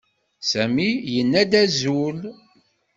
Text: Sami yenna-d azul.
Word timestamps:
Sami 0.49 0.89
yenna-d 1.13 1.51
azul. 1.63 2.17